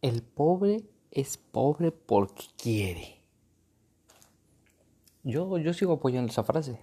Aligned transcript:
El 0.00 0.22
pobre 0.22 0.84
es 1.10 1.36
pobre 1.36 1.90
porque 1.90 2.44
quiere. 2.56 3.20
Yo, 5.24 5.58
yo 5.58 5.72
sigo 5.74 5.94
apoyando 5.94 6.30
esa 6.30 6.44
frase. 6.44 6.80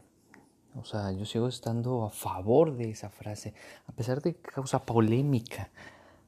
O 0.75 0.83
sea, 0.83 1.11
yo 1.13 1.25
sigo 1.25 1.47
estando 1.47 2.03
a 2.03 2.09
favor 2.09 2.75
de 2.75 2.89
esa 2.89 3.09
frase, 3.09 3.53
a 3.87 3.93
pesar 3.93 4.21
de 4.21 4.35
que 4.35 4.41
causa 4.41 4.85
polémica, 4.85 5.71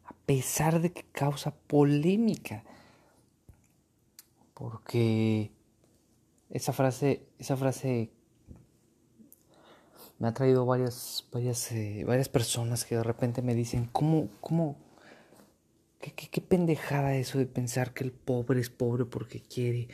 a 0.05 0.13
pesar 0.25 0.79
de 0.79 0.93
que 0.93 1.03
causa 1.11 1.51
polémica. 1.51 2.63
Porque 4.53 5.51
esa 6.49 6.71
frase, 6.71 7.27
esa 7.37 7.57
frase 7.57 8.09
me 10.17 10.29
ha 10.29 10.33
traído 10.33 10.65
varias, 10.65 11.27
varias, 11.31 11.71
eh, 11.73 12.03
varias 12.07 12.29
personas 12.29 12.85
que 12.85 12.95
de 12.95 13.03
repente 13.03 13.41
me 13.41 13.53
dicen, 13.53 13.89
¿cómo, 13.91 14.29
cómo, 14.39 14.77
qué, 15.99 16.11
qué, 16.13 16.29
qué, 16.29 16.41
pendejada 16.41 17.15
eso 17.15 17.37
de 17.37 17.45
pensar 17.45 17.93
que 17.93 18.03
el 18.03 18.11
pobre 18.11 18.59
es 18.59 18.69
pobre 18.69 19.05
porque 19.05 19.41
quiere? 19.41 19.87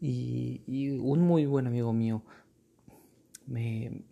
Y, 0.00 0.62
y 0.66 0.90
un 0.90 1.20
muy 1.20 1.46
buen 1.46 1.66
amigo 1.66 1.92
mío 1.92 2.22
me, 3.46 4.02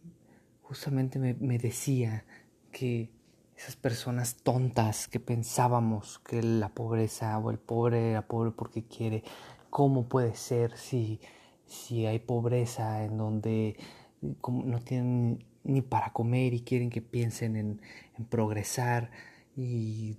justamente 0.63 1.19
me, 1.19 1.35
me 1.35 1.59
decía 1.59 2.25
que 2.73 3.11
esas 3.57 3.77
personas 3.77 4.37
tontas 4.37 5.09
que 5.09 5.21
pensábamos 5.21 6.19
que 6.21 6.43
la 6.43 6.71
pobreza 6.71 7.37
o 7.39 7.51
el 7.51 7.59
pobre 7.59 8.11
era 8.11 8.27
pobre 8.27 8.53
porque 8.53 8.85
quiere, 8.85 9.23
¿cómo 9.69 10.09
puede 10.09 10.35
ser 10.35 10.77
si, 10.79 11.21
si 11.67 12.07
hay 12.07 12.21
pobreza 12.21 13.05
en 13.05 13.19
donde 13.19 13.77
no 14.23 14.81
tienen 14.81 15.45
ni 15.63 15.83
para 15.83 16.13
comer 16.13 16.55
y 16.55 16.63
quieren 16.63 16.89
que 16.89 17.03
piensen 17.03 17.57
en, 17.57 17.81
en 18.17 18.25
progresar 18.25 19.11
y 19.57 20.17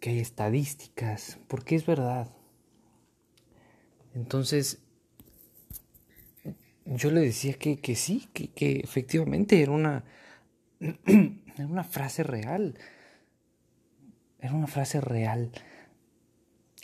que 0.00 0.10
hay 0.10 0.18
estadísticas, 0.18 1.38
porque 1.46 1.76
es 1.76 1.86
verdad. 1.86 2.28
Entonces, 4.14 4.82
yo 6.86 7.10
le 7.10 7.20
decía 7.20 7.54
que, 7.54 7.78
que 7.78 7.94
sí, 7.94 8.28
que, 8.32 8.48
que, 8.48 8.80
efectivamente 8.80 9.62
era 9.62 9.72
una, 9.72 10.04
era 10.80 11.66
una 11.66 11.84
frase 11.84 12.22
real. 12.22 12.76
Era 14.40 14.54
una 14.54 14.66
frase 14.66 15.00
real. 15.00 15.52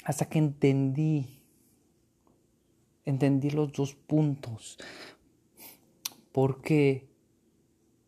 Hasta 0.05 0.29
que 0.29 0.39
entendí, 0.39 1.43
entendí 3.05 3.51
los 3.51 3.73
dos 3.73 3.95
puntos. 3.95 4.79
Porque 6.33 7.09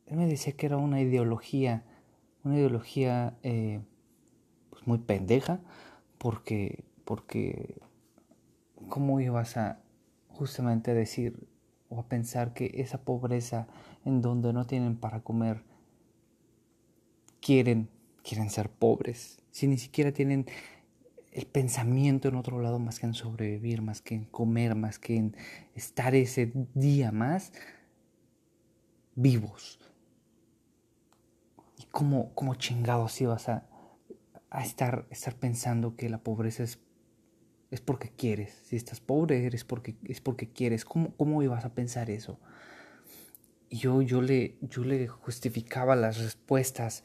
él 0.07 0.17
me 0.17 0.27
decía 0.27 0.53
que 0.53 0.67
era 0.67 0.77
una 0.77 1.01
ideología, 1.01 1.85
una 2.45 2.57
ideología 2.57 3.39
eh, 3.43 3.81
muy 4.89 4.99
pendeja, 4.99 5.61
porque, 6.19 6.85
porque, 7.05 7.77
¿cómo 8.89 9.21
ibas 9.21 9.57
a 9.57 9.81
justamente 10.29 10.95
decir 10.95 11.47
o 11.89 12.01
a 12.01 12.09
pensar 12.09 12.55
que 12.55 12.73
esa 12.75 13.03
pobreza 13.03 13.69
en 14.05 14.21
donde 14.23 14.53
no 14.53 14.67
tienen 14.67 14.97
para 14.97 15.21
comer 15.21 15.63
quieren 17.41 17.89
quieren 18.23 18.51
ser 18.51 18.69
pobres 18.69 19.39
si 19.51 19.67
ni 19.67 19.79
siquiera 19.79 20.13
tienen 20.13 20.47
el 21.33 21.47
pensamiento 21.47 22.29
en 22.29 22.37
otro 22.37 22.61
lado 22.61 22.79
más 22.79 22.99
que 22.99 23.07
en 23.07 23.15
sobrevivir 23.15 23.81
más 23.81 24.03
que 24.03 24.17
en 24.17 24.25
comer 24.25 24.75
más 24.75 24.99
que 24.99 25.17
en 25.17 25.37
estar 25.75 26.15
ese 26.15 26.53
día 26.75 27.11
más 27.13 27.53
vivos. 29.15 29.81
Y 31.77 31.85
cómo, 31.91 32.33
cómo 32.35 32.55
chingados 32.55 33.21
ibas 33.21 33.49
a, 33.49 33.67
a 34.51 34.65
estar, 34.65 35.07
estar 35.11 35.35
pensando 35.35 35.97
que 35.97 36.09
la 36.09 36.19
pobreza 36.19 36.63
es 36.63 36.79
es 37.71 37.81
porque 37.81 38.11
quieres. 38.11 38.53
Si 38.65 38.77
estás 38.77 39.01
pobre, 39.01 39.45
eres 39.45 39.65
porque, 39.65 39.97
es 40.05 40.21
porque 40.21 40.51
quieres. 40.51 40.85
¿Cómo, 40.85 41.15
cómo 41.17 41.43
ibas 41.43 41.65
a 41.65 41.75
pensar 41.75 42.11
eso? 42.11 42.39
Yo, 43.71 44.01
yo, 44.01 44.23
le, 44.23 44.57
yo 44.63 44.85
le 44.85 45.07
justificaba 45.07 45.95
las 45.95 46.19
respuestas 46.19 47.05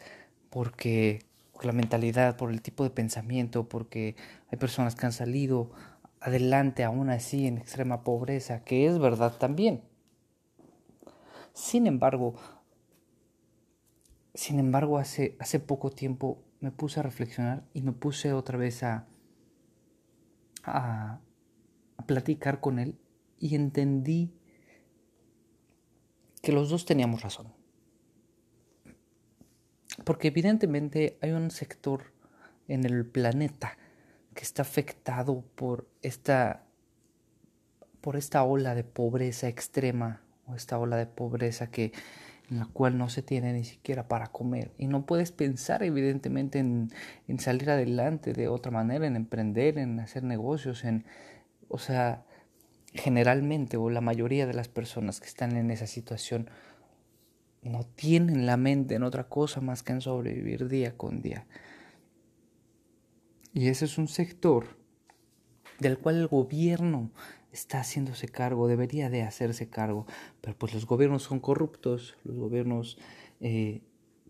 porque 0.49 1.25
por 1.51 1.65
la 1.65 1.73
mentalidad, 1.73 2.37
por 2.37 2.51
el 2.51 2.61
tipo 2.61 2.83
de 2.83 2.89
pensamiento, 2.89 3.67
porque 3.67 4.15
hay 4.49 4.57
personas 4.57 4.95
que 4.95 5.05
han 5.05 5.11
salido 5.11 5.71
adelante 6.21 6.83
aún 6.83 7.09
así 7.09 7.47
en 7.47 7.57
extrema 7.57 8.03
pobreza, 8.03 8.63
que 8.63 8.87
es 8.87 8.97
verdad 8.97 9.37
también. 9.37 9.83
Sin 11.53 11.85
embargo, 11.85 12.35
sin 14.33 14.57
embargo, 14.57 14.97
hace, 14.97 15.35
hace 15.39 15.59
poco 15.59 15.91
tiempo 15.91 16.41
me 16.63 16.71
puse 16.71 17.01
a 17.01 17.03
reflexionar 17.03 17.65
y 17.73 17.81
me 17.81 17.91
puse 17.91 18.31
otra 18.31 18.57
vez 18.57 18.83
a, 18.83 19.05
a, 20.63 21.19
platicar 22.05 22.61
con 22.61 22.79
él 22.79 22.97
y 23.37 23.55
entendí 23.55 24.33
que 26.41 26.53
los 26.53 26.69
dos 26.69 26.85
teníamos 26.85 27.21
razón. 27.21 27.53
Porque 30.05 30.29
evidentemente 30.29 31.17
hay 31.21 31.31
un 31.31 31.51
sector 31.51 32.13
en 32.69 32.85
el 32.85 33.05
planeta 33.05 33.77
que 34.33 34.43
está 34.43 34.61
afectado 34.61 35.43
por 35.55 35.89
esta 36.01 36.65
por 37.99 38.15
esta 38.15 38.43
ola 38.43 38.73
de 38.73 38.85
pobreza 38.85 39.49
extrema 39.49 40.21
o 40.45 40.55
esta 40.55 40.79
ola 40.79 40.95
de 40.95 41.07
pobreza 41.07 41.69
que 41.69 41.91
en 42.49 42.59
la 42.59 42.65
cual 42.65 42.97
no 42.97 43.09
se 43.09 43.21
tiene 43.21 43.53
ni 43.53 43.63
siquiera 43.63 44.07
para 44.07 44.27
comer. 44.27 44.71
Y 44.77 44.87
no 44.87 45.05
puedes 45.05 45.31
pensar 45.31 45.83
evidentemente 45.83 46.59
en, 46.59 46.91
en 47.27 47.39
salir 47.39 47.69
adelante 47.69 48.33
de 48.33 48.47
otra 48.47 48.71
manera, 48.71 49.07
en 49.07 49.15
emprender, 49.15 49.77
en 49.77 49.99
hacer 49.99 50.23
negocios, 50.23 50.83
en, 50.83 51.05
o 51.69 51.79
sea, 51.79 52.25
generalmente 52.93 53.77
o 53.77 53.89
la 53.89 54.01
mayoría 54.01 54.45
de 54.45 54.53
las 54.53 54.67
personas 54.67 55.19
que 55.19 55.27
están 55.27 55.57
en 55.57 55.71
esa 55.71 55.87
situación 55.87 56.49
no 57.63 57.85
tienen 57.85 58.45
la 58.45 58.57
mente 58.57 58.95
en 58.95 59.03
otra 59.03 59.29
cosa 59.29 59.61
más 59.61 59.83
que 59.83 59.93
en 59.93 60.01
sobrevivir 60.01 60.67
día 60.67 60.95
con 60.97 61.21
día. 61.21 61.47
Y 63.53 63.67
ese 63.67 63.85
es 63.85 63.97
un 63.97 64.07
sector 64.07 64.77
del 65.79 65.97
cual 65.97 66.17
el 66.17 66.27
gobierno 66.27 67.11
está 67.53 67.79
haciéndose 67.79 68.27
cargo, 68.27 68.67
debería 68.67 69.09
de 69.09 69.21
hacerse 69.21 69.69
cargo, 69.69 70.05
pero 70.41 70.57
pues 70.57 70.73
los 70.73 70.85
gobiernos 70.85 71.23
son 71.23 71.39
corruptos, 71.39 72.17
los 72.23 72.35
gobiernos 72.35 72.97
eh, 73.39 73.81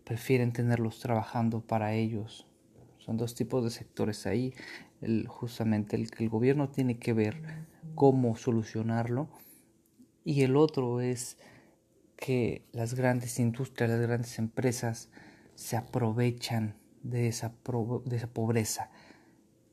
prefieren 0.04 0.52
tenerlos 0.52 1.00
trabajando 1.00 1.60
para 1.60 1.94
ellos. 1.94 2.46
Son 2.98 3.16
dos 3.16 3.34
tipos 3.34 3.64
de 3.64 3.70
sectores 3.70 4.26
ahí, 4.26 4.54
el, 5.00 5.26
justamente 5.26 5.96
el 5.96 6.10
que 6.10 6.24
el 6.24 6.30
gobierno 6.30 6.68
tiene 6.68 6.98
que 6.98 7.12
ver 7.14 7.66
cómo 7.94 8.36
solucionarlo. 8.36 9.28
Y 10.24 10.42
el 10.42 10.56
otro 10.56 11.00
es 11.00 11.38
que 12.16 12.66
las 12.72 12.94
grandes 12.94 13.38
industrias, 13.38 13.90
las 13.90 14.00
grandes 14.00 14.38
empresas 14.38 15.10
se 15.54 15.76
aprovechan 15.76 16.76
de 17.02 17.28
esa, 17.28 17.54
de 18.04 18.16
esa 18.16 18.28
pobreza 18.28 18.90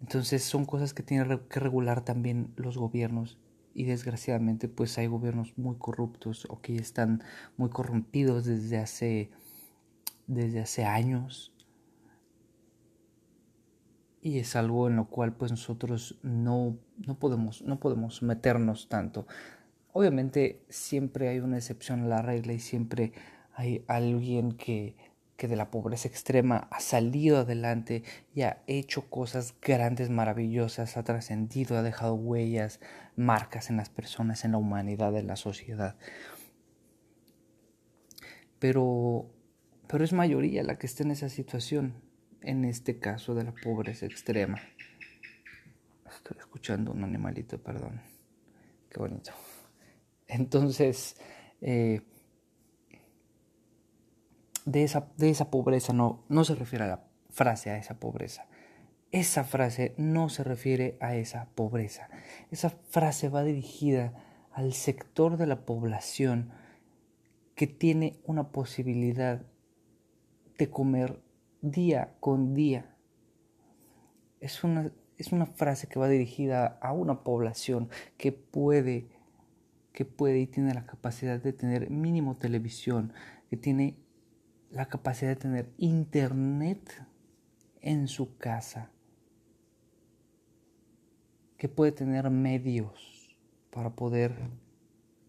entonces 0.01 0.43
son 0.43 0.65
cosas 0.65 0.93
que 0.93 1.03
tienen 1.03 1.41
que 1.47 1.59
regular 1.59 2.03
también 2.03 2.51
los 2.55 2.77
gobiernos. 2.77 3.37
Y 3.73 3.85
desgraciadamente 3.85 4.67
pues 4.67 4.97
hay 4.97 5.07
gobiernos 5.07 5.57
muy 5.57 5.77
corruptos 5.77 6.45
o 6.49 6.59
que 6.59 6.75
están 6.75 7.23
muy 7.55 7.69
corrompidos 7.69 8.45
desde 8.45 8.77
hace 8.77 9.31
desde 10.27 10.59
hace 10.61 10.83
años. 10.83 11.53
Y 14.21 14.39
es 14.39 14.55
algo 14.55 14.87
en 14.87 14.97
lo 14.97 15.07
cual 15.07 15.33
pues 15.33 15.51
nosotros 15.51 16.19
no, 16.21 16.77
no 16.97 17.17
podemos 17.17 17.61
no 17.61 17.79
podemos 17.79 18.21
meternos 18.23 18.89
tanto. 18.89 19.25
Obviamente 19.93 20.65
siempre 20.69 21.29
hay 21.29 21.39
una 21.39 21.57
excepción 21.57 22.03
a 22.03 22.07
la 22.07 22.21
regla 22.21 22.53
y 22.53 22.59
siempre 22.59 23.13
hay 23.53 23.85
alguien 23.87 24.53
que 24.53 24.95
que 25.41 25.47
de 25.47 25.55
la 25.55 25.71
pobreza 25.71 26.07
extrema 26.07 26.67
ha 26.69 26.79
salido 26.79 27.39
adelante 27.39 28.03
y 28.35 28.43
ha 28.43 28.61
hecho 28.67 29.09
cosas 29.09 29.55
grandes, 29.59 30.11
maravillosas, 30.11 30.97
ha 30.97 31.03
trascendido, 31.03 31.75
ha 31.75 31.81
dejado 31.81 32.13
huellas, 32.13 32.79
marcas 33.15 33.71
en 33.71 33.77
las 33.77 33.89
personas, 33.89 34.45
en 34.45 34.51
la 34.51 34.59
humanidad, 34.59 35.17
en 35.17 35.25
la 35.25 35.35
sociedad. 35.35 35.95
Pero, 38.59 39.31
pero 39.87 40.03
es 40.03 40.13
mayoría 40.13 40.61
la 40.61 40.77
que 40.77 40.85
está 40.85 41.01
en 41.01 41.09
esa 41.09 41.27
situación, 41.27 41.95
en 42.41 42.63
este 42.63 42.99
caso 42.99 43.33
de 43.33 43.45
la 43.45 43.51
pobreza 43.51 44.05
extrema. 44.05 44.61
Estoy 46.07 46.37
escuchando 46.37 46.91
un 46.91 47.03
animalito, 47.03 47.57
perdón. 47.57 47.99
Qué 48.91 48.99
bonito. 48.99 49.31
Entonces, 50.27 51.15
eh, 51.61 52.01
de 54.65 54.83
esa, 54.83 55.07
de 55.17 55.29
esa 55.29 55.49
pobreza 55.49 55.93
no, 55.93 56.23
no 56.29 56.43
se 56.43 56.55
refiere 56.55 56.85
a 56.85 56.87
la 56.87 57.03
frase, 57.29 57.69
a 57.69 57.77
esa 57.77 57.99
pobreza. 57.99 58.47
Esa 59.11 59.43
frase 59.43 59.93
no 59.97 60.29
se 60.29 60.43
refiere 60.43 60.97
a 61.01 61.15
esa 61.15 61.49
pobreza. 61.55 62.09
Esa 62.49 62.69
frase 62.69 63.29
va 63.29 63.43
dirigida 63.43 64.13
al 64.51 64.73
sector 64.73 65.37
de 65.37 65.47
la 65.47 65.65
población 65.65 66.51
que 67.55 67.67
tiene 67.67 68.19
una 68.25 68.51
posibilidad 68.51 69.45
de 70.57 70.69
comer 70.69 71.21
día 71.61 72.15
con 72.19 72.53
día. 72.53 72.95
es 74.39 74.63
una, 74.63 74.91
es 75.17 75.31
una 75.31 75.45
frase 75.45 75.87
que 75.87 75.99
va 75.99 76.07
dirigida 76.07 76.79
a 76.81 76.93
una 76.93 77.23
población 77.23 77.89
que 78.17 78.31
puede, 78.31 79.09
que 79.93 80.05
puede 80.05 80.39
y 80.39 80.47
tiene 80.47 80.73
la 80.73 80.85
capacidad 80.85 81.39
de 81.41 81.53
tener 81.53 81.89
mínimo 81.89 82.37
televisión, 82.37 83.13
que 83.49 83.57
tiene 83.57 83.97
la 84.71 84.87
capacidad 84.87 85.31
de 85.31 85.35
tener 85.35 85.69
internet 85.77 87.05
en 87.81 88.07
su 88.07 88.37
casa, 88.37 88.91
que 91.57 91.67
puede 91.69 91.91
tener 91.91 92.29
medios 92.29 93.37
para 93.69 93.91
poder 93.91 94.33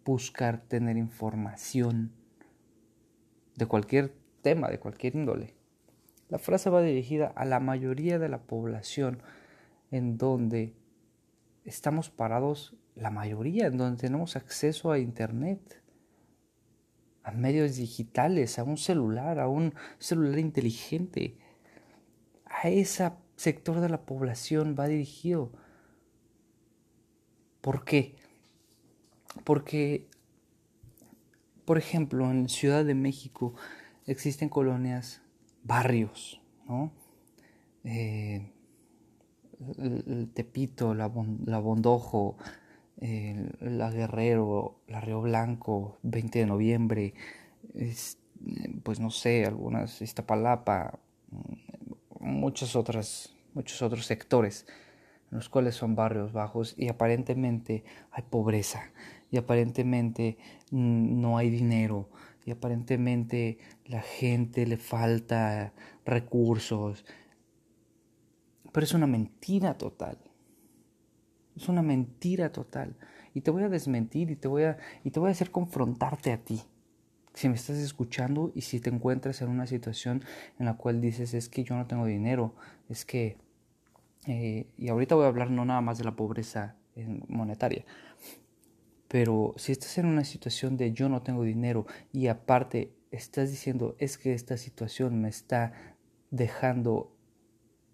buscar 0.05 0.63
tener 0.63 0.97
información 0.97 2.13
de 3.57 3.67
cualquier 3.67 4.15
tema, 4.43 4.69
de 4.69 4.79
cualquier 4.79 5.17
índole. 5.17 5.55
La 6.29 6.39
frase 6.39 6.71
va 6.71 6.81
dirigida 6.81 7.27
a 7.27 7.45
la 7.45 7.61
mayoría 7.61 8.19
de 8.19 8.29
la 8.29 8.43
población 8.43 9.23
en 9.91 10.17
donde 10.17 10.75
estamos 11.65 12.11
parados, 12.11 12.75
la 12.95 13.11
mayoría, 13.11 13.67
en 13.67 13.77
donde 13.77 14.01
tenemos 14.01 14.37
acceso 14.37 14.91
a 14.91 14.99
Internet, 14.99 15.82
a 17.25 17.31
medios 17.31 17.77
digitales, 17.77 18.59
a 18.59 18.65
un 18.65 18.77
celular, 18.77 19.39
a 19.39 19.49
un 19.49 19.75
celular 19.99 20.39
inteligente. 20.39 21.37
A 22.47 22.69
ese 22.69 23.11
sector 23.37 23.81
de 23.81 23.89
la 23.89 24.03
población 24.03 24.77
va 24.79 24.87
dirigido. 24.89 25.53
¿Por 27.61 27.85
qué? 27.85 28.17
Porque, 29.45 30.09
por 31.65 31.79
ejemplo, 31.79 32.31
en 32.31 32.49
Ciudad 32.49 32.85
de 32.85 32.95
México 32.95 33.55
existen 34.07 34.49
colonias, 34.49 35.23
barrios, 35.63 36.41
¿no? 36.67 36.93
Eh, 37.85 38.53
el, 39.79 40.31
Tepito, 40.35 40.95
la, 40.95 41.11
la 41.47 41.59
Bondojo, 41.59 42.37
la 43.61 43.91
Guerrero, 43.91 44.81
la 44.87 45.01
Río 45.01 45.21
Blanco, 45.21 45.99
20 46.03 46.39
de 46.41 46.47
noviembre, 46.47 47.15
pues 48.83 49.01
no 49.01 49.11
sé, 49.11 49.45
algunas, 49.45 50.01
Iztapalapa, 50.03 50.99
muchos 52.21 52.77
otras, 52.77 53.35
muchos 53.55 53.83
otros 53.83 54.07
sectores 54.07 54.67
los 55.33 55.49
cuales 55.49 55.75
son 55.75 55.97
barrios 55.97 56.33
bajos 56.33 56.75
y 56.77 56.89
aparentemente 56.89 57.85
hay 58.11 58.23
pobreza 58.29 58.93
y 59.31 59.39
aparentemente 59.39 60.37
mm, 60.71 61.21
no 61.21 61.39
hay 61.39 61.49
dinero 61.49 62.11
y 62.45 62.51
aparentemente 62.51 63.59
la 63.87 64.03
gente 64.03 64.67
le 64.67 64.77
falta 64.77 65.73
recursos. 66.05 67.07
Pero 68.73 68.85
es 68.85 68.93
una 68.93 69.07
mentira 69.07 69.79
total. 69.79 70.19
Es 71.57 71.69
una 71.69 71.83
mentira 71.83 72.53
total. 72.53 72.97
Y 73.35 73.41
te 73.43 73.51
voy 73.51 73.63
a 73.63 73.69
desmentir 73.69 74.31
y 74.31 74.37
te 74.37 74.49
voy 74.49 74.65
a, 74.65 74.79
y 75.05 75.11
te 75.11 75.21
voy 75.21 75.29
a 75.29 75.33
hacer 75.33 75.51
confrontarte 75.51 76.33
a 76.33 76.39
ti. 76.39 76.63
Si 77.35 77.49
me 77.49 77.55
estás 77.55 77.79
escuchando 77.79 78.53
y 78.55 78.63
si 78.63 78.79
te 78.81 78.91
encuentras 78.91 79.41
en 79.41 79.49
una 79.49 79.67
situación 79.67 80.23
en 80.59 80.67
la 80.67 80.77
cual 80.77 81.01
dices 81.01 81.33
es 81.33 81.49
que 81.49 81.65
yo 81.65 81.75
no 81.75 81.87
tengo 81.87 82.05
dinero, 82.05 82.55
es 82.91 83.07
que 83.07 83.39
eh, 84.27 84.67
y 84.77 84.89
ahorita 84.89 85.15
voy 85.15 85.25
a 85.25 85.29
hablar 85.29 85.51
no 85.51 85.65
nada 85.65 85.81
más 85.81 85.99
de 85.99 86.05
la 86.05 86.15
pobreza 86.15 86.77
monetaria, 87.29 87.85
pero 89.09 89.55
si 89.57 89.73
estás 89.73 89.99
en 89.99 90.07
una 90.07 90.25
situación 90.25 90.77
de 90.77 90.93
yo 90.93 91.09
no 91.09 91.23
tengo 91.23 91.43
dinero 91.43 91.87
y 92.13 92.29
aparte 92.29 92.93
estás 93.11 93.51
diciendo 93.51 93.97
es 93.99 94.19
que 94.19 94.33
esta 94.35 94.57
situación 94.57 95.21
me 95.21 95.29
está 95.29 95.73
dejando 96.31 97.17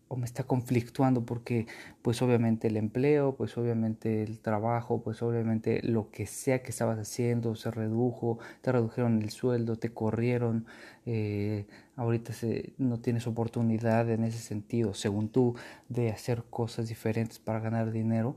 o 0.09 0.17
me 0.17 0.25
está 0.25 0.45
conflictuando 0.45 1.25
porque 1.25 1.67
pues 2.03 2.21
obviamente 2.23 2.69
el 2.69 2.77
empleo, 2.77 3.37
pues 3.37 3.57
obviamente 3.59 4.23
el 4.23 4.41
trabajo, 4.41 5.03
pues 5.03 5.23
obviamente 5.23 5.81
lo 5.83 6.11
que 6.11 6.27
sea 6.27 6.63
que 6.63 6.71
estabas 6.71 6.99
haciendo 6.99 7.55
se 7.55 7.71
redujo, 7.71 8.39
te 8.63 8.73
redujeron 8.73 9.23
el 9.23 9.31
sueldo, 9.31 9.77
te 9.77 9.93
corrieron, 9.93 10.67
eh, 11.07 11.67
ahorita 11.97 12.33
no 12.79 13.01
tienes 13.01 13.27
oportunidad 13.27 14.11
en 14.11 14.25
ese 14.25 14.39
sentido, 14.39 14.95
según 14.95 15.29
tú, 15.29 15.55
de 15.89 16.11
hacer 16.11 16.45
cosas 16.49 16.89
diferentes 16.89 17.39
para 17.39 17.61
ganar 17.61 17.93
dinero, 17.93 18.37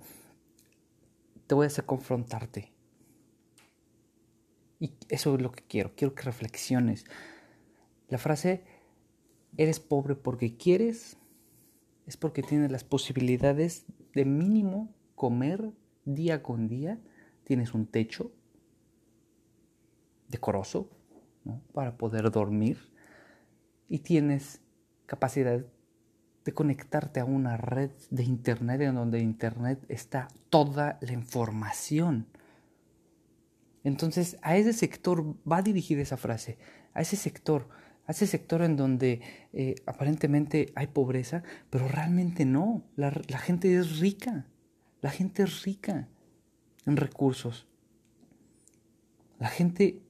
te 1.47 1.55
voy 1.55 1.65
a 1.65 1.67
hacer 1.67 1.85
confrontarte. 1.85 2.71
Y 4.79 4.91
eso 5.09 5.35
es 5.35 5.41
lo 5.41 5.51
que 5.51 5.63
quiero, 5.63 5.91
quiero 5.95 6.15
que 6.15 6.23
reflexiones. 6.23 7.05
La 8.09 8.17
frase, 8.17 8.63
eres 9.57 9.79
pobre 9.79 10.15
porque 10.15 10.57
quieres 10.57 11.17
es 12.05 12.17
porque 12.17 12.43
tienes 12.43 12.71
las 12.71 12.83
posibilidades 12.83 13.85
de 14.13 14.25
mínimo 14.25 14.93
comer 15.15 15.71
día 16.05 16.41
con 16.41 16.67
día, 16.67 16.99
tienes 17.43 17.73
un 17.73 17.85
techo 17.85 18.31
decoroso 20.27 20.89
para 21.73 21.97
poder 21.97 22.31
dormir. 22.31 22.91
Y 23.87 23.99
tienes 23.99 24.61
capacidad 25.05 25.65
de 26.45 26.53
conectarte 26.53 27.19
a 27.19 27.25
una 27.25 27.57
red 27.57 27.91
de 28.09 28.23
internet 28.23 28.81
en 28.81 28.95
donde 28.95 29.19
internet 29.19 29.83
está 29.89 30.29
toda 30.49 30.97
la 31.01 31.13
información. 31.13 32.27
Entonces 33.83 34.37
a 34.41 34.55
ese 34.55 34.73
sector 34.73 35.35
va 35.49 35.61
dirigida 35.61 36.01
esa 36.01 36.17
frase, 36.17 36.57
a 36.93 37.01
ese 37.01 37.15
sector 37.15 37.67
a 38.07 38.11
ese 38.11 38.27
sector 38.27 38.61
en 38.61 38.75
donde 38.75 39.21
eh, 39.53 39.75
aparentemente 39.85 40.71
hay 40.75 40.87
pobreza, 40.87 41.43
pero 41.69 41.87
realmente 41.87 42.45
no. 42.45 42.83
La, 42.95 43.11
gente 43.11 43.75
es 43.75 43.99
rica. 43.99 44.45
La 45.01 45.11
gente 45.11 45.43
es 45.43 45.63
rica 45.63 46.07
en 46.85 46.97
recursos. 46.97 47.67
La 49.39 49.47
gente 49.47 50.01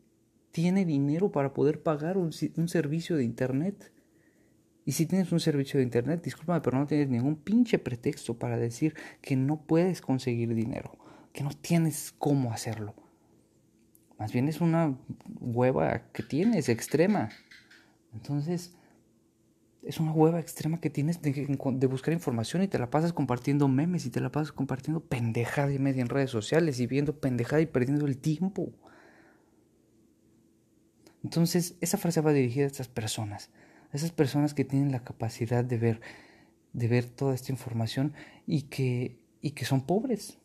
tiene 0.52 0.86
dinero 0.86 1.32
para 1.32 1.54
poder 1.54 1.82
pagar 1.82 2.18
un, 2.18 2.32
un, 2.56 2.70
servicio 2.70 3.16
de 3.16 3.24
Internet. 3.24 3.92
Y 4.86 4.94
si 4.94 5.06
tienes 5.06 5.32
un 5.32 5.40
servicio 5.40 5.78
de 5.78 5.84
Internet, 5.84 6.24
discúlpame, 6.24 6.62
pero 6.62 6.78
no 6.78 6.88
tienes 6.88 7.10
ningún 7.10 7.36
pinche 7.36 7.78
pretexto 7.80 8.38
para 8.38 8.58
decir 8.58 8.96
que 9.22 9.36
no 9.36 9.62
puedes 9.62 10.02
conseguir 10.02 10.54
dinero, 10.54 10.98
que 11.34 11.44
no 11.44 11.52
tienes 11.52 12.14
cómo 12.18 12.52
hacerlo. 12.52 12.96
Más 14.22 14.34
bien 14.34 14.48
es 14.48 14.62
una 14.62 14.98
hueva 15.40 16.04
que 16.14 16.22
tienes 16.22 16.70
extrema. 16.70 17.30
Entonces, 18.14 18.74
es 19.84 20.00
una 20.00 20.12
hueva 20.12 20.40
extrema 20.40 20.80
que 20.80 20.90
tienes 20.90 21.22
de, 21.22 21.58
buscar 21.88 22.14
información 22.14 22.62
y 22.62 22.68
te 22.68 22.78
la 22.78 22.90
pasas 22.90 23.14
compartiendo 23.14 23.68
memes 23.68 24.06
y 24.06 24.10
te 24.10 24.20
la 24.20 24.32
pasas 24.32 24.52
compartiendo 24.52 25.02
pendejada 25.02 25.74
y 25.74 25.80
media 25.80 26.02
en 26.02 26.10
redes 26.10 26.30
sociales 26.30 26.80
y 26.80 26.88
viendo 26.88 27.20
pendejada 27.20 27.62
y 27.62 27.66
perdiendo 27.66 28.06
el 28.06 28.18
tiempo. 28.18 28.72
Entonces, 31.24 31.76
esa 31.82 31.98
frase 31.98 32.22
va 32.22 32.34
dirigida 32.34 32.66
a 32.66 32.68
estas 32.68 32.88
personas, 32.88 33.50
a 33.92 33.98
esas 33.98 34.12
personas 34.12 34.54
que 34.54 34.66
tienen 34.66 34.92
la 34.92 35.04
capacidad 35.04 35.64
de 35.64 35.78
ver, 35.78 36.02
de 36.74 36.88
ver 36.88 37.06
toda 37.06 37.34
esta 37.34 37.52
información 37.52 38.14
y 38.46 38.64
que, 38.64 39.20
y 39.42 39.52
que 39.52 39.66
son 39.66 39.82
pobres. 39.82 40.38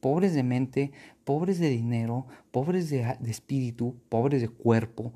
Pobres 0.00 0.34
de 0.34 0.42
mente, 0.42 0.92
pobres 1.24 1.58
de 1.60 1.68
dinero, 1.68 2.26
pobres 2.50 2.90
de, 2.90 3.16
de 3.20 3.30
espíritu, 3.30 3.96
pobres 4.08 4.40
de 4.40 4.48
cuerpo, 4.48 5.12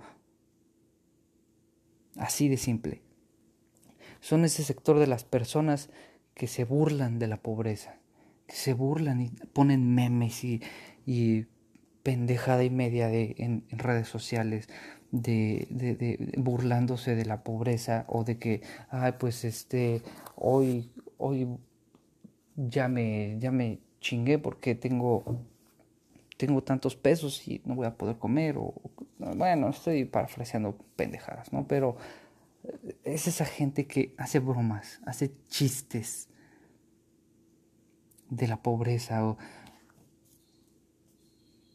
Así 2.17 2.49
de 2.49 2.57
simple. 2.57 3.03
Son 4.21 4.45
ese 4.45 4.65
sector 4.65 4.99
de 4.99 5.07
las 5.07 5.25
personas 5.25 5.91
que 6.35 6.47
se 6.47 6.65
burlan 6.65 7.19
de 7.19 7.27
la 7.27 7.39
pobreza, 7.39 7.99
que 8.47 8.57
se 8.57 8.73
burlan 8.73 9.21
y 9.21 9.29
ponen 9.53 9.95
memes 9.95 10.45
y, 10.45 10.63
y 11.07 11.47
pendejada 12.03 12.63
y 12.63 12.71
media 12.71 13.11
en, 13.13 13.65
redes 13.71 14.09
sociales 14.09 14.69
de, 15.11 15.67
de, 15.71 16.35
burlándose 16.37 17.15
de 17.15 17.25
la 17.25 17.43
pobreza 17.43 18.05
o 18.09 18.25
de 18.25 18.39
que, 18.39 18.63
ay, 18.91 19.15
pues 19.19 19.45
este, 19.45 20.03
hoy, 20.37 20.93
hoy 21.19 21.49
ya 22.57 22.89
me, 22.89 23.37
ya 23.39 23.51
me 23.51 23.81
chingué 24.01 24.39
porque 24.39 24.75
tengo, 24.75 25.25
tengo 26.37 26.63
tantos 26.63 26.97
pesos 26.97 27.47
y 27.49 27.61
no 27.65 27.75
voy 27.75 27.87
a 27.87 27.97
poder 27.97 28.19
comer 28.19 28.57
o, 28.59 28.75
bueno, 29.19 29.69
estoy 29.71 30.05
parafraseando 30.05 30.77
pendejadas, 30.97 31.53
¿no? 31.53 31.67
Pero 31.67 31.97
eh, 32.65 32.97
es 33.05 33.27
esa 33.27 33.45
gente 33.45 33.87
que 33.87 34.15
hace 34.19 34.39
bromas, 34.39 35.01
hace 35.07 35.33
chistes 35.49 36.29
de 38.31 38.49
la 38.49 38.57
pobreza 38.57 39.25
o 39.25 39.39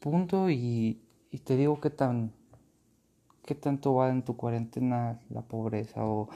punto 0.00 0.50
y, 0.50 1.00
te 1.44 1.56
digo 1.56 1.80
qué 1.80 1.88
tan 1.88 2.32
qué 3.46 3.54
tanto 3.54 3.94
va 3.94 4.10
en 4.10 4.22
tu 4.22 4.36
cuarentena 4.36 5.18
la 5.30 5.42
pobreza 5.42 6.04
o 6.04 6.28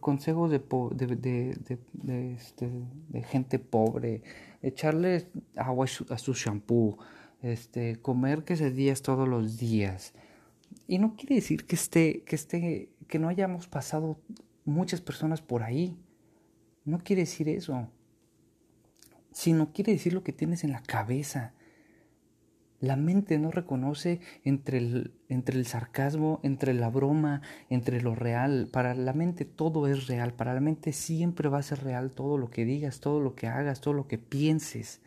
consejos 0.00 0.50
de, 0.50 0.58
de, 0.58 1.58
de, 1.92 2.34
este, 2.34 2.70
de, 3.08 3.22
gente 3.22 3.58
pobre, 3.58 4.22
echarle 4.60 5.28
agua 5.56 5.86
a 6.10 6.18
su 6.18 6.34
shampoo, 6.34 6.98
este, 7.42 7.96
comer 7.96 8.44
quesadillas 8.44 9.02
todos 9.02 9.28
los 9.28 9.58
días. 9.58 10.14
Y 10.88 10.98
no 10.98 11.16
quiere 11.16 11.36
decir 11.36 11.66
que 11.66 11.76
esté, 11.76 12.22
que 12.22 12.36
esté, 12.36 12.90
que 13.08 13.18
no 13.18 13.28
hayamos 13.28 13.66
pasado 13.66 14.18
muchas 14.64 15.00
personas 15.00 15.42
por 15.42 15.62
ahí. 15.62 15.96
No 16.84 16.98
quiere 16.98 17.22
decir 17.22 17.48
eso. 17.48 17.88
Sino 19.32 19.72
quiere 19.72 19.92
decir 19.92 20.12
lo 20.12 20.22
que 20.22 20.32
tienes 20.32 20.64
en 20.64 20.72
la 20.72 20.82
cabeza. 20.82 21.54
La 22.78 22.96
mente 22.96 23.38
no 23.38 23.50
reconoce 23.50 24.20
entre 24.44 24.78
el, 24.78 25.14
entre 25.28 25.58
el 25.58 25.66
sarcasmo, 25.66 26.40
entre 26.42 26.74
la 26.74 26.90
broma, 26.90 27.40
entre 27.70 28.02
lo 28.02 28.14
real. 28.14 28.68
Para 28.70 28.94
la 28.94 29.12
mente 29.12 29.44
todo 29.44 29.86
es 29.86 30.06
real. 30.06 30.34
Para 30.34 30.54
la 30.54 30.60
mente 30.60 30.92
siempre 30.92 31.48
va 31.48 31.58
a 31.58 31.62
ser 31.62 31.82
real 31.82 32.12
todo 32.12 32.38
lo 32.38 32.50
que 32.50 32.64
digas, 32.64 33.00
todo 33.00 33.20
lo 33.20 33.34
que 33.34 33.46
hagas, 33.46 33.80
todo 33.80 33.94
lo 33.94 34.06
que 34.06 34.18
pienses. 34.18 35.00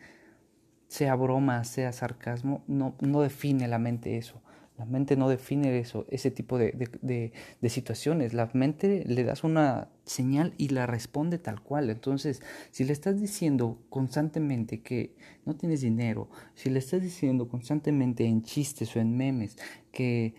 Sea 0.90 1.14
broma, 1.14 1.62
sea 1.62 1.92
sarcasmo, 1.92 2.64
no, 2.66 2.96
no 3.00 3.22
define 3.22 3.68
la 3.68 3.78
mente 3.78 4.18
eso. 4.18 4.42
La 4.76 4.86
mente 4.86 5.14
no 5.14 5.28
define 5.28 5.78
eso, 5.78 6.06
ese 6.08 6.30
tipo 6.30 6.56
de, 6.56 6.72
de, 7.02 7.32
de, 7.60 7.68
situaciones. 7.68 8.32
La 8.32 8.48
mente 8.54 9.04
le 9.06 9.24
das 9.24 9.44
una 9.44 9.90
señal 10.04 10.54
y 10.56 10.70
la 10.70 10.86
responde 10.86 11.38
tal 11.38 11.62
cual. 11.62 11.90
Entonces, 11.90 12.40
si 12.70 12.84
le 12.84 12.94
estás 12.94 13.20
diciendo 13.20 13.78
constantemente 13.90 14.80
que 14.80 15.14
no 15.44 15.54
tienes 15.54 15.82
dinero, 15.82 16.30
si 16.54 16.70
le 16.70 16.78
estás 16.78 17.02
diciendo 17.02 17.46
constantemente 17.46 18.24
en 18.24 18.40
chistes 18.42 18.96
o 18.96 19.00
en 19.00 19.18
memes 19.18 19.58
que 19.92 20.34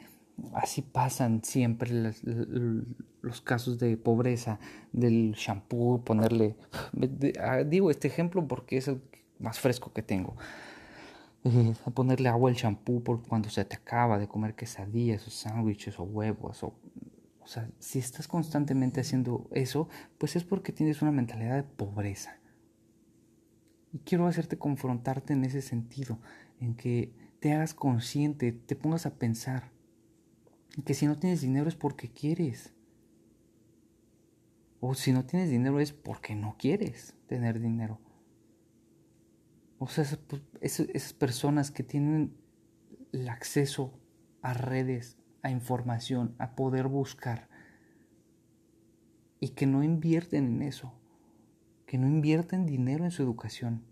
así 0.54 0.82
pasan 0.82 1.44
siempre 1.44 1.92
los, 3.22 3.42
casos 3.42 3.78
de 3.78 3.96
pobreza, 3.96 4.60
del 4.92 5.34
shampoo, 5.34 6.04
ponerle... 6.04 6.56
Digo 7.68 7.92
este 7.92 8.08
ejemplo 8.08 8.48
porque 8.48 8.78
es 8.78 8.90
más 9.42 9.60
fresco 9.60 9.92
que 9.92 10.02
tengo 10.02 10.36
a 11.86 11.90
ponerle 11.90 12.30
agua 12.30 12.52
al 12.52 12.56
champú 12.56 13.02
por 13.04 13.24
cuando 13.28 13.50
se 13.50 13.66
te 13.66 13.76
acaba 13.76 14.20
de 14.20 14.28
comer 14.28 14.54
quesadillas 14.54 15.28
o 15.28 15.32
sándwiches 15.32 16.00
o 16.00 16.04
huevos 16.04 16.64
o 16.64 16.76
o 17.44 17.48
sea, 17.48 17.70
si 17.80 18.00
estás 18.00 18.28
constantemente 18.28 19.02
haciendo 19.02 19.50
eso, 19.52 19.90
pues 20.18 20.36
es 20.36 20.44
porque 20.44 20.72
tienes 20.72 21.02
una 21.02 21.12
mentalidad 21.12 21.56
de 21.56 21.64
pobreza. 21.64 22.38
Y 23.92 24.00
quiero 24.00 24.28
hacerte 24.28 24.58
confrontarte 24.58 25.34
en 25.34 25.44
ese 25.44 25.62
sentido, 25.62 26.20
en 26.60 26.76
que 26.76 27.14
te 27.40 27.52
hagas 27.52 27.74
consciente, 27.74 28.52
te 28.52 28.76
pongas 28.76 29.06
a 29.06 29.16
pensar, 29.16 29.72
en 30.78 30.84
que 30.84 30.94
si 30.94 31.08
no 31.08 31.18
tienes 31.18 31.42
dinero 31.42 31.68
es 31.68 31.76
porque 31.76 32.10
quieres. 32.10 32.74
O 34.80 34.94
si 34.94 35.12
no 35.12 35.26
tienes 35.26 35.50
dinero 35.50 35.80
es 35.80 35.92
porque 35.92 36.36
no 36.36 36.56
quieres 36.58 37.16
tener 37.28 37.60
dinero. 37.60 38.00
O 39.84 39.88
sea, 39.88 40.06
pues, 40.28 40.44
esas, 40.62 41.14
personas 41.14 41.72
que 41.72 41.82
tienen 41.82 42.38
el 43.14 43.28
acceso 43.28 44.00
a 44.44 44.54
redes, 44.54 45.18
a 45.42 45.50
información, 45.50 46.36
a 46.38 46.56
poder 46.56 46.88
buscar 46.88 47.50
y 49.40 49.50
que 49.50 49.66
no 49.66 49.82
invierten 49.82 50.46
en 50.46 50.62
eso, 50.62 50.94
que 51.88 51.98
no 51.98 52.06
invierten 52.06 52.68
dinero 52.68 53.06
en 53.06 53.10
su 53.10 53.24
educación. 53.24 53.84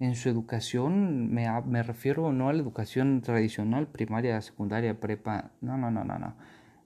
En 0.00 0.16
su 0.16 0.28
educación 0.28 1.32
me, 1.32 1.48
me 1.62 1.82
refiero 1.82 2.30
no 2.34 2.50
a 2.50 2.52
la 2.52 2.60
educación 2.60 3.22
tradicional, 3.22 3.88
primaria, 3.88 4.38
secundaria, 4.42 5.00
prepa, 5.00 5.52
no, 5.62 5.78
no, 5.78 5.90
no, 5.90 6.04
no, 6.04 6.18
no, 6.18 6.36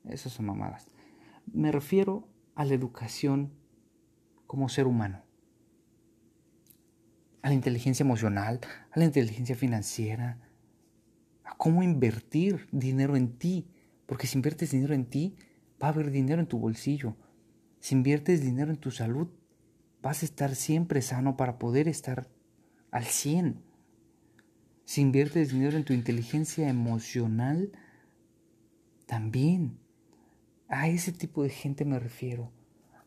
esas 0.04 0.32
son 0.32 0.46
mamadas. 0.46 0.88
Me 1.52 1.72
refiero 1.72 2.28
a 2.54 2.64
la 2.64 2.74
educación 2.74 3.50
como 4.46 4.68
ser 4.68 4.86
humano 4.86 5.25
a 7.46 7.48
la 7.48 7.54
inteligencia 7.54 8.02
emocional, 8.02 8.58
a 8.90 8.98
la 8.98 9.04
inteligencia 9.04 9.54
financiera, 9.54 10.40
a 11.44 11.56
cómo 11.56 11.84
invertir 11.84 12.66
dinero 12.72 13.14
en 13.14 13.38
ti. 13.38 13.68
Porque 14.06 14.26
si 14.26 14.36
inviertes 14.36 14.72
dinero 14.72 14.94
en 14.94 15.04
ti, 15.04 15.36
va 15.80 15.86
a 15.86 15.90
haber 15.90 16.10
dinero 16.10 16.40
en 16.40 16.48
tu 16.48 16.58
bolsillo. 16.58 17.16
Si 17.78 17.94
inviertes 17.94 18.40
dinero 18.40 18.72
en 18.72 18.78
tu 18.78 18.90
salud, 18.90 19.28
vas 20.02 20.22
a 20.22 20.26
estar 20.26 20.56
siempre 20.56 21.02
sano 21.02 21.36
para 21.36 21.56
poder 21.56 21.86
estar 21.86 22.28
al 22.90 23.04
100. 23.04 23.62
Si 24.84 25.00
inviertes 25.00 25.52
dinero 25.52 25.76
en 25.76 25.84
tu 25.84 25.92
inteligencia 25.92 26.68
emocional, 26.68 27.70
también. 29.06 29.78
A 30.66 30.88
ese 30.88 31.12
tipo 31.12 31.44
de 31.44 31.50
gente 31.50 31.84
me 31.84 32.00
refiero. 32.00 32.50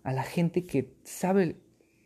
A 0.01 0.13
la 0.13 0.23
gente 0.23 0.65
que 0.65 0.95
sabe, 1.03 1.59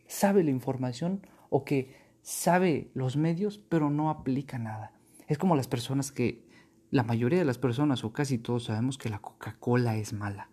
sabe 0.08 0.44
la 0.44 0.50
información 0.50 1.28
o 1.52 1.64
que 1.64 2.02
sabe 2.24 2.90
los 2.96 3.18
medios, 3.18 3.60
pero 3.60 3.92
no 3.92 4.10
aplica 4.10 4.58
nada. 4.58 4.94
Es 5.28 5.38
como 5.38 5.56
las 5.56 5.68
personas 5.68 6.12
que, 6.12 6.48
la 6.90 7.04
mayoría 7.04 7.40
de 7.40 7.46
las 7.46 7.58
personas, 7.58 8.04
o 8.04 8.14
casi 8.14 8.38
todos 8.38 8.66
sabemos 8.66 8.98
que 8.98 9.10
la 9.10 9.20
Coca-Cola 9.20 9.98
es 9.98 10.14
mala. 10.14 10.50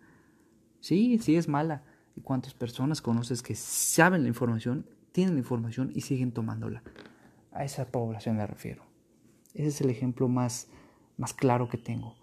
Sí, 0.79 1.17
sí 1.19 1.35
es 1.35 1.47
mala. 1.47 1.83
¿Y 2.15 2.21
cuántas 2.21 2.53
personas 2.53 3.01
conoces 3.01 3.41
que 3.41 3.55
saben 3.55 4.23
la 4.23 4.27
información, 4.27 4.85
tienen 5.11 5.35
la 5.35 5.39
información 5.39 5.91
y 5.95 6.01
siguen 6.01 6.31
tomándola? 6.31 6.83
A 7.51 7.63
esa 7.63 7.91
población 7.91 8.37
me 8.37 8.45
refiero. 8.45 8.83
Ese 9.53 9.67
es 9.67 9.81
el 9.81 9.89
ejemplo 9.89 10.27
más, 10.27 10.67
más 11.17 11.33
claro 11.33 11.69
que 11.69 11.77
tengo. 11.77 12.15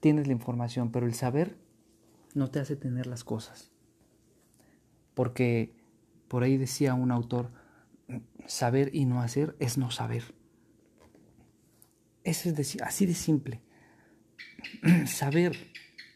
Tienes 0.00 0.26
la 0.26 0.32
información, 0.32 0.92
pero 0.92 1.06
el 1.06 1.14
saber 1.14 1.58
no 2.34 2.50
te 2.50 2.60
hace 2.60 2.76
tener 2.76 3.06
las 3.06 3.24
cosas. 3.24 3.72
Porque 5.14 5.74
por 6.28 6.42
ahí 6.42 6.56
decía 6.56 6.94
un 6.94 7.10
autor, 7.10 7.50
saber 8.46 8.90
y 8.94 9.04
no 9.04 9.20
hacer 9.20 9.56
es 9.58 9.78
no 9.78 9.90
saber. 9.90 10.34
Eso 12.24 12.48
es 12.48 12.56
decir, 12.56 12.82
así 12.82 13.06
de 13.06 13.14
simple. 13.14 13.62
saber 15.06 15.56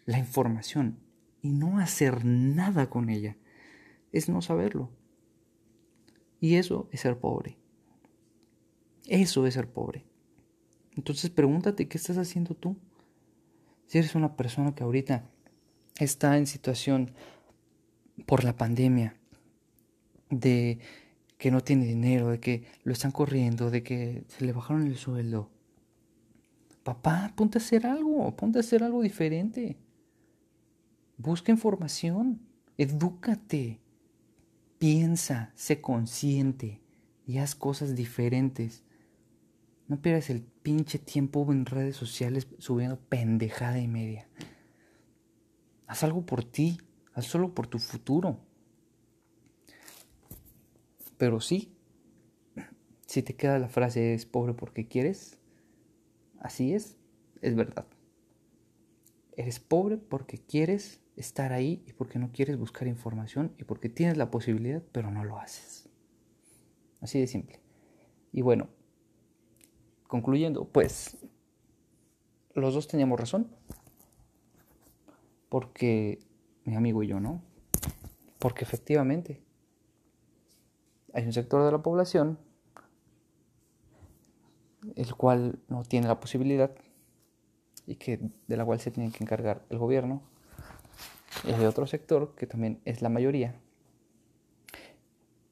la 0.04 0.18
información 0.18 0.98
y 1.40 1.52
no 1.52 1.78
hacer 1.78 2.24
nada 2.24 2.90
con 2.90 3.08
ella 3.08 3.36
es 4.12 4.28
no 4.28 4.42
saberlo. 4.42 4.90
Y 6.40 6.56
eso 6.56 6.88
es 6.92 7.00
ser 7.00 7.18
pobre. 7.18 7.56
Eso 9.06 9.46
es 9.46 9.54
ser 9.54 9.70
pobre. 9.70 10.04
Entonces 10.96 11.30
pregúntate 11.30 11.88
qué 11.88 11.96
estás 11.96 12.18
haciendo 12.18 12.54
tú. 12.54 12.76
Si 13.86 13.98
eres 13.98 14.14
una 14.14 14.36
persona 14.36 14.74
que 14.74 14.82
ahorita 14.84 15.30
está 15.98 16.36
en 16.36 16.46
situación 16.46 17.12
por 18.26 18.44
la 18.44 18.56
pandemia 18.56 19.16
de 20.30 20.78
que 21.42 21.50
no 21.50 21.60
tiene 21.60 21.86
dinero, 21.86 22.28
de 22.28 22.38
que 22.38 22.62
lo 22.84 22.92
están 22.92 23.10
corriendo, 23.10 23.72
de 23.72 23.82
que 23.82 24.22
se 24.28 24.44
le 24.44 24.52
bajaron 24.52 24.86
el 24.86 24.96
sueldo. 24.96 25.50
Papá, 26.84 27.32
ponte 27.34 27.58
a 27.58 27.60
hacer 27.60 27.84
algo, 27.84 28.36
ponte 28.36 28.58
a 28.58 28.60
hacer 28.60 28.84
algo 28.84 29.02
diferente. 29.02 29.76
Busca 31.16 31.50
información, 31.50 32.42
edúcate, 32.78 33.80
piensa, 34.78 35.50
sé 35.56 35.80
consciente 35.80 36.80
y 37.26 37.38
haz 37.38 37.56
cosas 37.56 37.96
diferentes. 37.96 38.84
No 39.88 40.00
pierdas 40.00 40.30
el 40.30 40.42
pinche 40.42 41.00
tiempo 41.00 41.44
en 41.50 41.66
redes 41.66 41.96
sociales 41.96 42.46
subiendo 42.58 43.00
pendejada 43.00 43.80
y 43.80 43.88
media. 43.88 44.28
Haz 45.88 46.04
algo 46.04 46.24
por 46.24 46.44
ti, 46.44 46.78
haz 47.14 47.26
solo 47.26 47.52
por 47.52 47.66
tu 47.66 47.80
futuro. 47.80 48.38
Pero 51.22 51.40
sí, 51.40 51.72
si 53.06 53.22
te 53.22 53.36
queda 53.36 53.60
la 53.60 53.68
frase 53.68 54.12
es 54.12 54.26
pobre 54.26 54.54
porque 54.54 54.88
quieres, 54.88 55.38
así 56.40 56.74
es, 56.74 56.96
es 57.42 57.54
verdad. 57.54 57.86
Eres 59.36 59.60
pobre 59.60 59.98
porque 59.98 60.38
quieres 60.38 61.00
estar 61.14 61.52
ahí 61.52 61.84
y 61.86 61.92
porque 61.92 62.18
no 62.18 62.32
quieres 62.32 62.58
buscar 62.58 62.88
información 62.88 63.54
y 63.56 63.62
porque 63.62 63.88
tienes 63.88 64.16
la 64.16 64.32
posibilidad 64.32 64.82
pero 64.90 65.12
no 65.12 65.22
lo 65.22 65.38
haces. 65.38 65.88
Así 67.00 67.20
de 67.20 67.28
simple. 67.28 67.60
Y 68.32 68.42
bueno, 68.42 68.68
concluyendo, 70.08 70.64
pues 70.64 71.16
los 72.52 72.74
dos 72.74 72.88
teníamos 72.88 73.20
razón. 73.20 73.46
Porque 75.48 76.18
mi 76.64 76.74
amigo 76.74 77.04
y 77.04 77.06
yo 77.06 77.20
no. 77.20 77.44
Porque 78.40 78.64
efectivamente 78.64 79.40
hay 81.12 81.24
un 81.24 81.32
sector 81.32 81.64
de 81.64 81.72
la 81.72 81.82
población 81.82 82.38
el 84.96 85.14
cual 85.14 85.60
no 85.68 85.84
tiene 85.84 86.08
la 86.08 86.18
posibilidad 86.18 86.74
y 87.86 87.96
que 87.96 88.20
de 88.46 88.56
la 88.56 88.64
cual 88.64 88.80
se 88.80 88.90
tiene 88.90 89.12
que 89.12 89.22
encargar 89.22 89.64
el 89.70 89.78
gobierno 89.78 90.22
y 91.44 91.52
hay 91.52 91.64
otro 91.64 91.86
sector 91.86 92.34
que 92.34 92.46
también 92.46 92.80
es 92.84 93.02
la 93.02 93.08
mayoría 93.08 93.60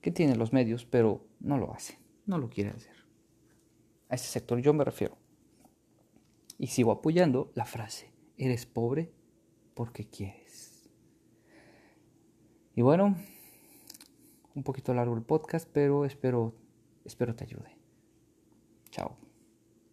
que 0.01 0.11
tiene 0.11 0.37
los 0.37 0.53
medios 0.53 0.85
pero 0.85 1.25
no 1.41 1.59
lo 1.59 1.73
hace 1.73 1.99
no 2.27 2.39
lo 2.39 2.49
quiere 2.49 2.71
hacer. 2.71 2.95
A 4.09 4.15
ese 4.15 4.29
sector 4.29 4.61
yo 4.61 4.73
me 4.73 4.85
refiero. 4.85 5.17
Y 6.59 6.69
sigo 6.69 6.93
apoyando 6.93 7.51
la 7.55 7.65
frase 7.65 8.13
eres 8.37 8.65
pobre 8.65 9.13
porque 9.75 10.09
quieres 10.09 10.89
y 12.75 12.83
bueno 12.83 13.17
un 14.55 14.63
poquito 14.63 14.95
largo 14.95 15.15
el 15.17 15.23
podcast, 15.23 15.69
pero 15.73 16.05
espero, 16.05 16.55
espero 17.05 17.35
te 17.35 17.45
ayude. 17.45 17.77
Chao. 18.91 19.30